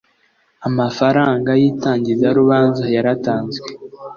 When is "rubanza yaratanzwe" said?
2.37-3.67